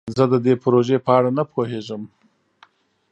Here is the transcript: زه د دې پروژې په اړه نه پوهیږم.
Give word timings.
زه 0.17 0.23
د 0.31 0.33
دې 0.45 0.53
پروژې 0.63 0.97
په 1.05 1.11
اړه 1.17 1.29
نه 1.37 1.43
پوهیږم. 1.51 2.01